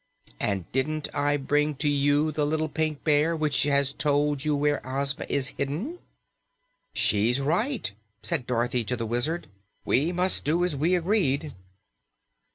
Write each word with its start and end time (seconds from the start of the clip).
And 0.39 0.65
didn't 0.71 1.13
I 1.13 1.37
bring 1.37 1.75
to 1.75 1.87
you 1.87 2.31
the 2.31 2.43
little 2.43 2.69
Pink 2.69 3.03
Bear, 3.03 3.35
which 3.35 3.61
has 3.65 3.93
told 3.93 4.43
you 4.43 4.55
where 4.55 4.81
Ozma 4.83 5.27
is 5.29 5.49
hidden?" 5.49 5.99
"She's 6.91 7.39
right," 7.39 7.91
said 8.23 8.47
Dorothy 8.47 8.83
to 8.85 8.95
the 8.97 9.05
Wizard. 9.05 9.45
"We 9.85 10.11
must 10.11 10.43
do 10.43 10.63
as 10.65 10.75
we 10.75 10.95
agreed." 10.95 11.53